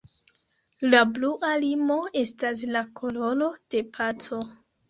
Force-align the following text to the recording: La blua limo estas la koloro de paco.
La 0.93 1.01
blua 1.17 1.51
limo 1.65 1.99
estas 2.23 2.65
la 2.77 2.83
koloro 3.01 3.51
de 3.77 3.87
paco. 3.99 4.43